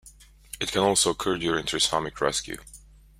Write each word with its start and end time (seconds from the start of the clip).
It 0.59 0.71
can 0.71 0.81
also 0.81 1.11
occur 1.11 1.37
during 1.37 1.63
trisomic 1.63 2.19
rescue. 2.21 2.57